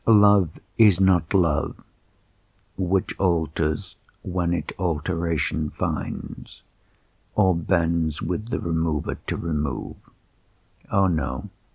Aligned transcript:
Love 0.07 0.57
is 0.79 0.99
not 0.99 1.31
love 1.31 1.75
Which 2.75 3.13
alters 3.19 3.97
when 4.23 4.51
it 4.51 4.71
alteration 4.79 5.69
finds, 5.69 6.63
Or 7.35 7.53
bends 7.55 8.19
with 8.19 8.47
the 8.49 8.59
remover 8.59 9.19
to 9.27 9.37
remove: 9.37 9.97
O 10.91 11.05
no! 11.05 11.51